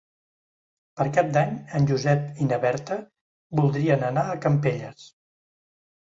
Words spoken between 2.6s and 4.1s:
Berta voldrien